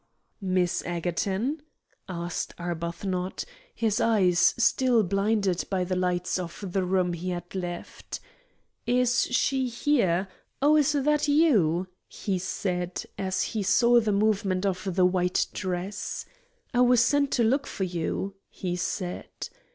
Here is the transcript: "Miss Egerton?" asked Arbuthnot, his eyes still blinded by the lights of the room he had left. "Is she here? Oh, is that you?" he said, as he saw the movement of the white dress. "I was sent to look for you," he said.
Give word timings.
"Miss 0.41 0.81
Egerton?" 0.83 1.61
asked 2.09 2.55
Arbuthnot, 2.57 3.45
his 3.75 4.01
eyes 4.01 4.55
still 4.57 5.03
blinded 5.03 5.63
by 5.69 5.83
the 5.83 5.95
lights 5.95 6.39
of 6.39 6.65
the 6.73 6.83
room 6.83 7.13
he 7.13 7.29
had 7.29 7.53
left. 7.53 8.19
"Is 8.87 9.25
she 9.25 9.67
here? 9.67 10.27
Oh, 10.59 10.75
is 10.75 10.93
that 10.93 11.27
you?" 11.27 11.85
he 12.07 12.39
said, 12.39 13.05
as 13.19 13.43
he 13.43 13.61
saw 13.61 13.99
the 13.99 14.11
movement 14.11 14.65
of 14.65 14.95
the 14.95 15.05
white 15.05 15.45
dress. 15.53 16.25
"I 16.73 16.81
was 16.81 17.01
sent 17.05 17.29
to 17.33 17.43
look 17.43 17.67
for 17.67 17.83
you," 17.83 18.33
he 18.49 18.77
said. 18.77 19.29